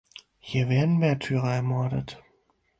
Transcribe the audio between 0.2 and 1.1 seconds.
Hier werden